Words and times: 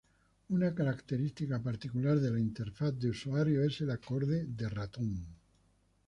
Una 0.59 0.69
característica 0.77 1.59
particular 1.65 2.15
de 2.19 2.31
la 2.31 2.39
interfaz 2.39 2.95
de 2.97 3.11
usuario 3.11 3.63
es 3.63 3.81
el 3.81 3.91
acorde 3.91 4.47
de 4.47 4.67
ratón. 4.67 5.27